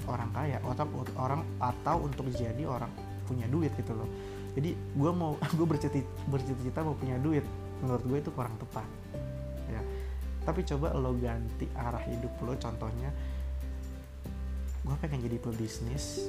[0.07, 2.93] orang kaya atau orang atau untuk jadi orang
[3.25, 4.07] punya duit gitu loh.
[4.55, 7.43] Jadi gue mau gue bercita-cita mau punya duit
[7.83, 8.87] menurut gue itu kurang tepat
[9.73, 9.81] ya.
[10.45, 13.11] Tapi coba lo ganti arah hidup lo contohnya
[14.85, 16.29] gue pengen jadi pebisnis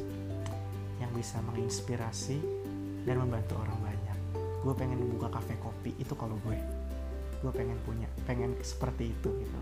[1.03, 2.39] yang bisa menginspirasi
[3.03, 4.17] dan membantu orang banyak.
[4.63, 6.55] Gue pengen buka kafe kopi itu kalau gue
[7.45, 9.59] gue pengen punya pengen seperti itu gitu.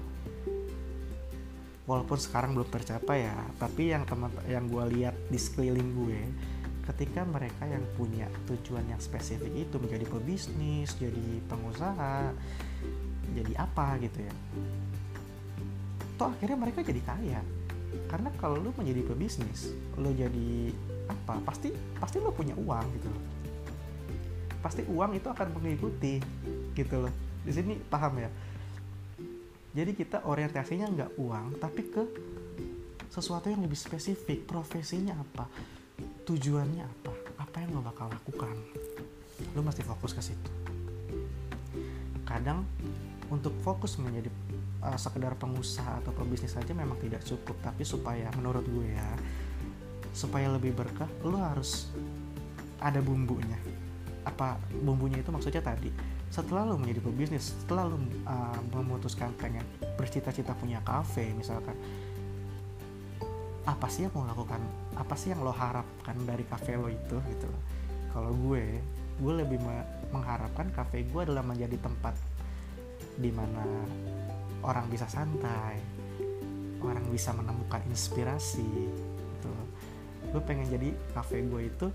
[1.83, 6.21] Walaupun sekarang belum tercapai ya tapi yang teman yang gue lihat di sekeliling gue
[6.87, 12.31] ketika mereka yang punya tujuan yang spesifik itu menjadi pebisnis jadi pengusaha
[13.35, 14.35] jadi apa gitu ya
[16.15, 17.41] toh akhirnya mereka jadi kaya.
[18.09, 20.71] Karena kalau lu menjadi pebisnis lu jadi
[21.11, 21.41] apa?
[21.43, 23.09] Pasti pasti lu punya uang gitu.
[24.63, 26.23] Pasti uang itu akan mengikuti
[26.73, 27.13] gitu loh
[27.43, 28.29] di sini paham ya.
[29.73, 32.03] Jadi kita orientasinya nggak uang tapi ke
[33.13, 34.47] sesuatu yang lebih spesifik.
[34.49, 35.45] Profesinya apa?
[36.25, 37.13] Tujuannya apa?
[37.41, 38.53] Apa yang lo bakal lakukan?
[39.53, 40.51] Lo mesti fokus ke situ.
[42.25, 42.65] Kadang
[43.29, 44.29] untuk fokus menjadi
[44.81, 47.57] uh, sekedar pengusaha atau pebisnis saja memang tidak cukup.
[47.61, 49.09] Tapi supaya menurut gue ya
[50.13, 51.89] supaya lebih berkah lo harus
[52.77, 53.57] ada bumbunya.
[54.21, 55.89] Apa bumbunya itu maksudnya tadi
[56.33, 59.61] setelah lo menjadi pebisnis setelah lo uh, memutuskan pengen
[59.93, 61.77] bercita-cita punya kafe misalkan
[63.63, 64.59] apa sih yang mau lakukan?
[64.99, 67.47] Apa sih yang lo harapkan dari kafe lo itu gitu
[68.13, 68.81] kalau gue
[69.21, 69.61] gue lebih
[70.13, 72.17] mengharapkan kafe gue adalah menjadi tempat
[73.17, 73.61] di mana
[74.65, 75.77] orang bisa santai
[76.81, 79.53] orang bisa menemukan inspirasi gitu
[80.33, 81.87] gue pengen jadi kafe gue itu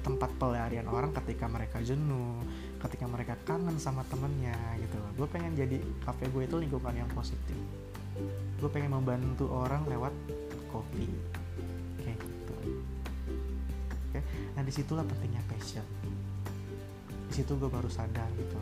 [0.00, 2.40] tempat pelarian orang ketika mereka jenuh
[2.80, 4.96] ketika mereka kangen sama temennya gitu.
[5.20, 7.56] Gue pengen jadi kafe gue itu lingkungan yang positif.
[8.56, 10.12] Gue pengen membantu orang lewat
[10.72, 11.04] kopi.
[12.00, 12.56] Kayak gitu.
[14.08, 14.20] Oke?
[14.56, 15.84] Nah di situlah pentingnya passion.
[17.28, 18.60] Di situ gue baru sadar gitu.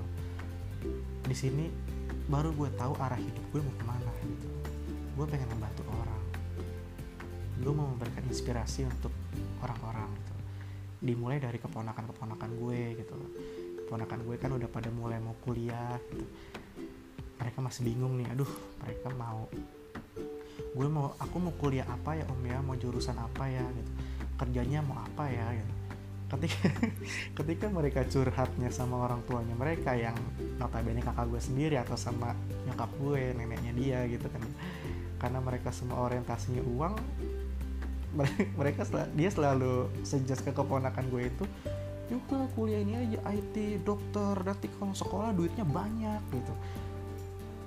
[1.23, 1.71] Di sini
[2.27, 4.49] baru gue tahu arah hidup gue mau ke mana gitu.
[5.15, 6.23] Gue pengen membantu orang.
[7.63, 9.15] Gue mau memberikan inspirasi untuk
[9.63, 10.35] orang-orang gitu.
[10.99, 13.19] Dimulai dari keponakan-keponakan gue gitu
[13.89, 16.29] keponakan gue kan udah pada mulai mau kuliah gitu.
[17.41, 18.53] Mereka masih bingung nih aduh
[18.85, 19.49] mereka mau
[20.77, 22.61] gue mau aku mau kuliah apa ya om ya?
[22.61, 23.91] Mau jurusan apa ya gitu.
[24.37, 25.73] Kerjanya mau apa ya gitu.
[26.29, 26.69] Ketika
[27.41, 30.21] ketika mereka curhatnya sama orang tuanya mereka yang
[30.61, 32.37] notabene kakak gue sendiri atau sama
[32.69, 34.45] nyokap gue neneknya dia gitu kan.
[35.17, 36.93] Karena mereka semua orientasinya uang
[38.61, 38.85] mereka
[39.17, 41.45] dia selalu sejas ke keponakan gue itu
[42.09, 46.53] juga kuliah ini aja IT dokter nanti kalau sekolah duitnya banyak gitu.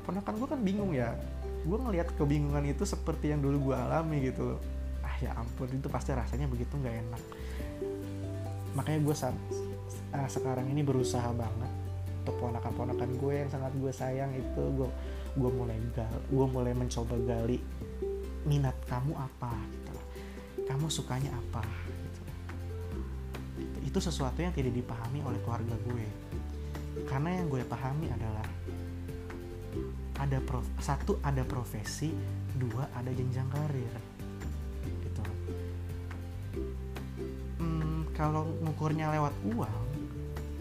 [0.01, 1.13] Ponakan gue kan bingung ya
[1.61, 4.57] gue ngelihat kebingungan itu seperti yang dulu gue alami gitu
[5.05, 7.23] ah ya ampun itu pasti rasanya begitu nggak enak.
[8.73, 9.37] Makanya gue saat
[10.17, 11.71] uh, sekarang ini berusaha banget
[12.21, 14.89] untuk ponakan-ponakan gue yang sangat gue sayang itu gue
[15.37, 17.61] gue mulai gal gue mulai mencoba gali
[18.49, 19.93] minat kamu apa gitu.
[20.65, 21.90] Kamu sukanya apa
[23.91, 26.07] itu sesuatu yang tidak dipahami oleh keluarga gue.
[27.11, 28.47] Karena yang gue pahami adalah
[30.15, 32.15] ada prof satu ada profesi
[32.55, 33.93] dua ada jenjang karir.
[38.15, 39.83] Kalau ngukurnya lewat uang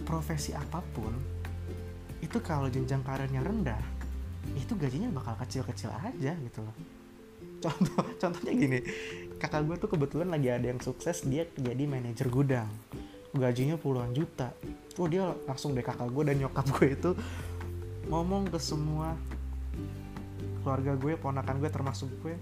[0.08, 1.12] profesi apa pun
[2.24, 3.84] itu kalau jenjang karirnya rendah
[4.56, 6.72] itu gajinya bakal kecil-kecil aja gitu loh.
[7.60, 8.80] Contoh contohnya gini
[9.36, 12.68] kakak gue tuh kebetulan lagi ada yang sukses dia jadi manajer gudang
[13.34, 14.50] gajinya puluhan juta.
[14.98, 17.10] Oh dia langsung deh kakak gue dan nyokap gue itu
[18.10, 19.14] ngomong ke semua
[20.60, 22.34] keluarga gue ponakan gue termasuk gue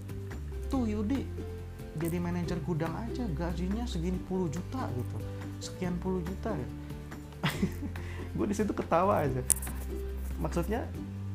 [0.67, 1.23] tuh Yudi
[1.99, 5.17] jadi manajer gudang aja gajinya segini puluh juta gitu.
[5.59, 6.69] Sekian puluh juta ya.
[8.35, 9.43] Gue di situ ketawa aja.
[10.39, 10.87] Maksudnya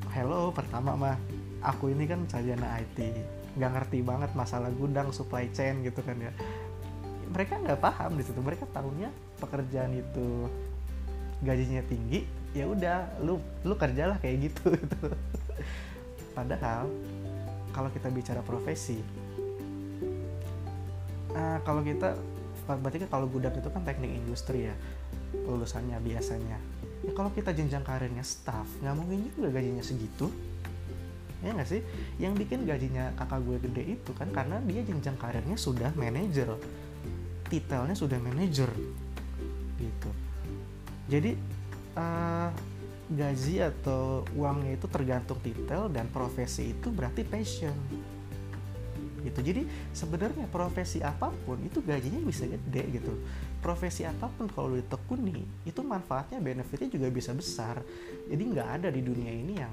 [0.09, 1.17] hello pertama mah
[1.61, 3.13] aku ini kan sarjana IT
[3.55, 6.33] nggak ngerti banget masalah gudang supply chain gitu kan ya
[7.35, 8.39] mereka nggak paham di situ.
[8.39, 9.11] Mereka tahunya
[9.43, 10.47] pekerjaan itu
[11.43, 15.11] gajinya tinggi ya udah lu lu kerjalah kayak gitu gitu.
[16.33, 16.87] Padahal
[17.75, 19.03] kalau kita bicara profesi
[21.35, 22.15] uh, kalau kita
[22.65, 24.75] berarti kan kalau gudang itu kan teknik industri ya
[25.35, 26.57] lulusannya biasanya.
[27.05, 30.31] Ya kalau kita jenjang karirnya staff nggak mungkin juga gajinya segitu.
[31.45, 31.85] Ya nggak sih?
[32.17, 36.49] Yang bikin gajinya kakak gue gede itu kan karena dia jenjang karirnya sudah manajer
[37.55, 38.67] titelnya sudah manajer
[39.79, 40.11] gitu.
[41.07, 41.39] Jadi
[41.95, 42.51] uh,
[43.07, 47.77] gaji atau uangnya itu tergantung titel dan profesi itu berarti passion.
[49.23, 49.41] Gitu.
[49.41, 49.63] Jadi
[49.95, 53.13] sebenarnya profesi apa pun itu gajinya bisa gede gitu.
[53.63, 57.81] Profesi apa pun kalau ditekuni itu manfaatnya benefitnya juga bisa besar.
[58.29, 59.73] Jadi nggak ada di dunia ini yang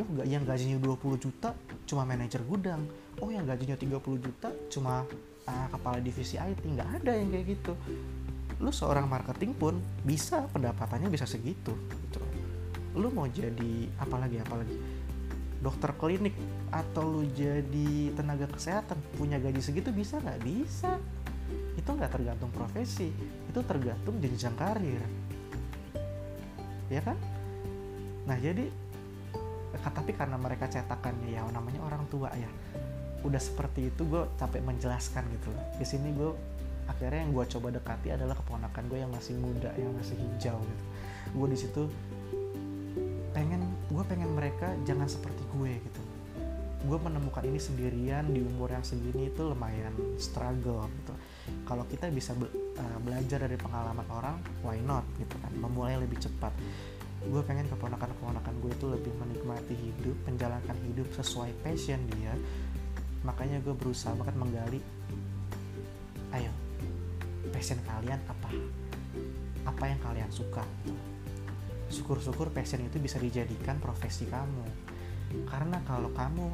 [0.00, 1.52] oh yang gajinya 20 juta
[1.84, 2.86] cuma manajer gudang.
[3.20, 5.04] Oh yang gajinya 30 juta cuma
[5.46, 7.72] uh, kepala divisi IT nggak ada yang kayak gitu.
[8.60, 12.20] Lu seorang marketing pun bisa pendapatannya bisa segitu gitu.
[12.98, 14.76] Lu mau jadi apalagi apalagi
[15.60, 16.32] dokter klinik
[16.72, 20.40] atau lu jadi tenaga kesehatan punya gaji segitu bisa nggak?
[20.44, 20.96] Bisa.
[21.76, 23.08] Itu nggak tergantung profesi
[23.48, 25.00] itu tergantung jenjang karir.
[26.90, 27.16] Ya kan?
[28.26, 28.68] Nah jadi
[29.80, 32.50] tapi karena mereka cetakannya ya namanya orang tua ya
[33.20, 36.32] udah seperti itu gue capek menjelaskan gitu di sini gue
[36.90, 40.84] akhirnya yang gue coba dekati adalah keponakan gue yang masih muda yang masih hijau gitu.
[41.38, 41.82] Gue di situ
[43.30, 46.02] pengen gue pengen mereka jangan seperti gue gitu.
[46.80, 51.14] Gue menemukan ini sendirian di umur yang segini itu lumayan struggle gitu.
[51.62, 55.52] Kalau kita bisa be uh, belajar dari pengalaman orang why not gitu kan?
[55.54, 56.50] Memulai lebih cepat.
[57.20, 62.32] Gue pengen keponakan-keponakan gue itu lebih menikmati hidup menjalankan hidup sesuai passion dia
[63.20, 64.80] makanya gue berusaha banget menggali
[66.32, 66.52] ayo
[67.50, 68.50] passion kalian apa?
[69.68, 70.64] Apa yang kalian suka?
[71.90, 74.64] Syukur-syukur passion itu bisa dijadikan profesi kamu.
[75.44, 76.46] Karena kalau kamu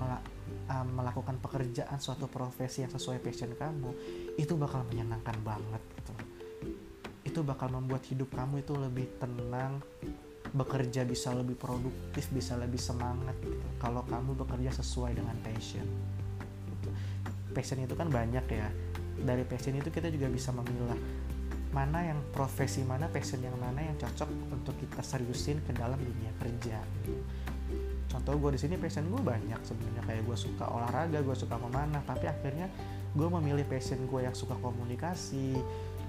[0.00, 3.90] uh, melakukan pekerjaan suatu profesi yang sesuai passion kamu
[4.40, 6.14] itu bakal menyenangkan banget gitu.
[7.22, 9.78] Itu bakal membuat hidup kamu itu lebih tenang
[10.52, 13.66] bekerja bisa lebih produktif bisa lebih semangat gitu.
[13.80, 15.88] Kalau kamu bekerja sesuai dengan passion
[16.76, 16.88] gitu.
[17.56, 18.68] passion itu kan banyak ya.
[19.22, 20.96] Dari passion itu kita juga bisa memilah
[21.72, 26.32] mana yang profesi mana passion yang mana yang cocok untuk kita seriusin ke dalam dunia
[26.36, 26.76] kerja.
[28.12, 30.04] Contoh gue di sini passion gue banyak sebenarnya.
[30.04, 32.68] Kayak gue suka olahraga gue suka memanah tapi akhirnya
[33.16, 35.56] gue memilih passion gue yang suka komunikasi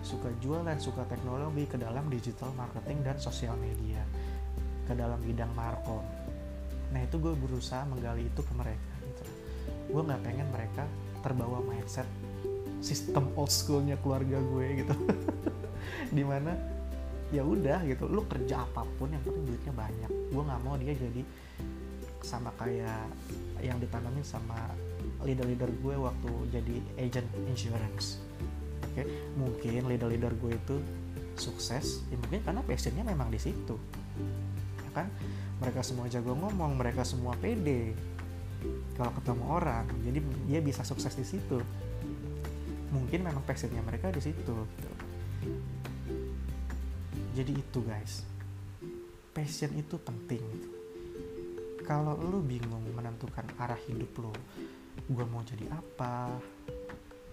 [0.03, 4.03] suka jualan suka teknologi ke dalam digital marketing dan sosial media
[4.84, 6.04] ke dalam bidang markom.
[6.93, 9.24] Nah itu gue berusaha menggali itu ke mereka gitu.
[9.93, 10.84] gue nggak pengen mereka
[11.24, 12.08] terbawa mindset
[12.84, 14.96] sistem old schoolnya keluarga gue gitu.
[16.15, 16.52] Di mana
[17.32, 18.06] ya udah gitu.
[18.12, 20.12] Lu kerja apa pun yang penting duitnya banyak.
[20.32, 21.24] Gue nggak mau dia jadi
[22.24, 23.04] sama kayak
[23.60, 24.56] yang ditanamin sama
[25.24, 28.19] leader-leader gue waktu jadi agent insurance.
[28.84, 29.04] Oke?
[29.04, 29.06] Okay?
[29.39, 30.76] mungkin leader-leader gue itu
[31.34, 33.76] sukses ya mungkin karena passionnya memang di situ
[34.93, 35.10] kan
[35.60, 37.97] mereka semua jago ngomong mereka semua pede
[38.95, 41.60] kalau ketemu orang jadi dia bisa sukses di situ
[42.93, 44.89] mungkin memang passionnya mereka di situ gitu.
[47.34, 48.21] jadi itu guys
[49.34, 50.69] passion itu penting gitu.
[51.84, 54.34] kalau lu bingung menentukan arah hidup lu
[55.10, 56.29] gue mau jadi apa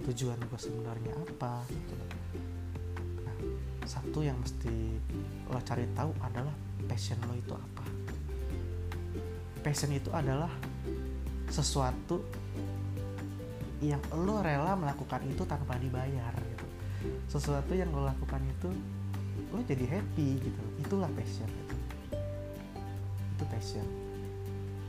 [0.09, 1.94] tujuan gue sebenarnya apa gitu.
[3.20, 3.37] nah
[3.85, 4.96] satu yang mesti
[5.53, 6.57] lo cari tahu adalah
[6.90, 7.85] passion lo itu apa?
[9.62, 10.50] Passion itu adalah
[11.46, 12.18] sesuatu
[13.79, 16.66] yang lo rela melakukan itu tanpa dibayar gitu.
[17.31, 18.74] Sesuatu yang lo lakukan itu
[19.55, 20.62] lo jadi happy gitu.
[20.83, 21.74] Itulah passion gitu.
[23.38, 23.87] itu passion.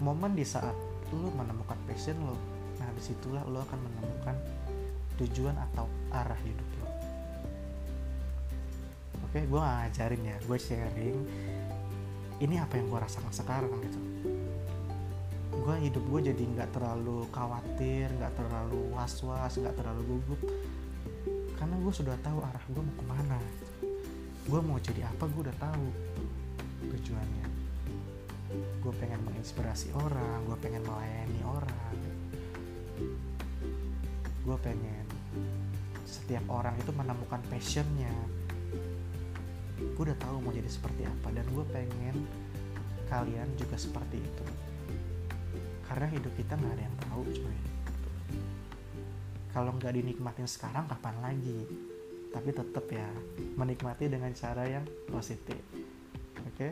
[0.01, 0.73] Momen di saat
[1.13, 2.33] lo menemukan passion lo
[2.81, 4.35] nah di situlah lo akan menemukan
[5.21, 6.89] tujuan atau arah hidup lo.
[9.29, 11.17] Oke gue ngajarin ya gue sharing
[12.41, 13.69] ini apa yang gue rasakan sekarang?
[13.85, 13.99] Gitu.
[15.61, 20.41] Gue hidup gue jadi nggak terlalu khawatir nggak terlalu was was nggak terlalu gugup.
[21.55, 23.39] Karena gue sudah tahu arah gue mau ke mana.
[24.49, 25.85] Gue mau jadi apa gue udah tahu
[26.89, 27.47] tujuannya.
[28.81, 31.95] Gue pengen menginspirasi orang gue pengen melayani orang.
[34.41, 35.05] Gue pengen
[36.09, 38.11] setiap orang itu menemukan passionnya
[39.97, 42.15] gue udah tahu mau jadi seperti apa dan gue pengen
[43.09, 44.45] kalian juga seperti itu.
[45.85, 47.59] Karena hidup kita nggak ada yang tahu cuy.
[49.51, 51.67] Kalau nggak dinikmatin sekarang kapan lagi?
[52.31, 53.09] Tapi tetap ya
[53.59, 55.59] menikmati dengan cara yang positif.
[56.47, 56.55] Oke?
[56.55, 56.71] Okay?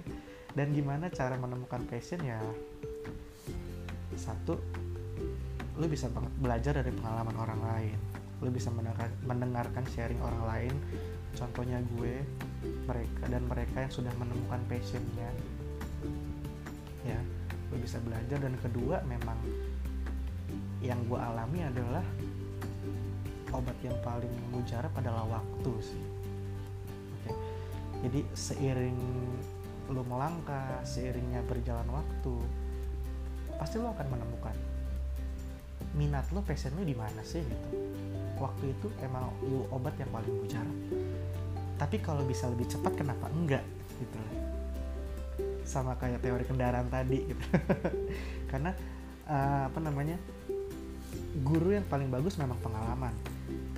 [0.58, 2.42] dan gimana cara menemukan passion ya?
[4.18, 4.58] Satu
[5.80, 7.98] lu bisa banget belajar dari pengalaman orang lain.
[8.44, 10.74] Lu bisa mendengar, mendengarkan sharing orang lain.
[11.38, 12.20] Contohnya gue
[12.64, 15.30] mereka dan mereka yang sudah menemukan passionnya.
[17.06, 17.20] Ya
[17.70, 19.38] gue bisa belajar dan kedua memang
[20.82, 22.02] yang gue alami adalah
[23.54, 26.04] obat yang paling mujarab adalah waktu sih.
[27.26, 27.32] Oke
[28.00, 29.00] jadi seiring
[29.90, 32.36] lo melangkah seiringnya berjalan waktu
[33.60, 34.56] pasti lo akan menemukan
[35.98, 37.70] minat lo passion lo di mana sih gitu.
[38.40, 39.28] Waktu itu emang
[39.74, 40.78] obat yang paling mujarab
[41.80, 43.64] tapi kalau bisa lebih cepat kenapa enggak?
[43.98, 44.20] Gitu
[45.70, 47.46] sama kayak teori kendaraan tadi gitu.
[48.52, 48.74] Karena
[49.30, 50.18] uh, apa namanya
[51.46, 53.14] guru yang paling bagus memang pengalaman.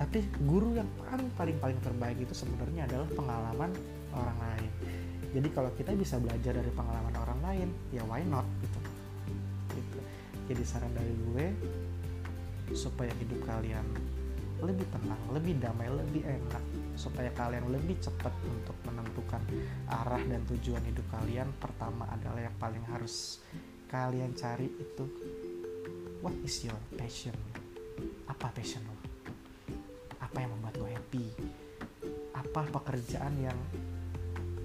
[0.00, 3.70] Tapi guru yang paling paling paling terbaik itu sebenarnya adalah pengalaman
[4.16, 4.70] orang lain.
[5.36, 8.80] Jadi kalau kita bisa belajar dari pengalaman orang lain ya why not gitu.
[9.76, 9.98] Gitu.
[10.48, 11.46] Jadi saran dari gue
[12.72, 13.84] supaya hidup kalian
[14.64, 19.42] lebih tenang, lebih damai, lebih enak supaya kalian lebih cepat untuk menentukan
[19.88, 21.48] arah dan tujuan hidup kalian.
[21.56, 23.40] Pertama adalah yang paling harus
[23.88, 25.04] kalian cari itu
[26.20, 27.34] what is your passion?
[28.28, 28.96] Apa passion lo?
[30.20, 31.26] Apa yang membuat lo happy?
[32.36, 33.58] Apa pekerjaan yang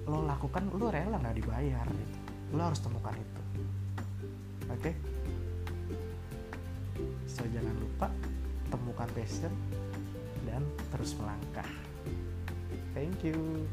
[0.08, 2.18] lo lakukan lo rela nggak dibayar gitu.
[2.56, 3.42] Lo harus temukan itu.
[4.68, 4.80] Oke?
[4.80, 4.94] Okay?
[7.38, 8.10] so jangan lupa
[8.66, 9.54] temukan passion
[10.42, 11.70] dan terus melangkah
[12.98, 13.68] thank you